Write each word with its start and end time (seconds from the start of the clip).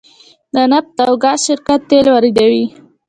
د 0.53 0.55
نفت 0.71 0.95
او 1.07 1.13
ګاز 1.23 1.39
شرکت 1.47 1.79
تیل 1.89 2.07
واردوي 2.11 2.65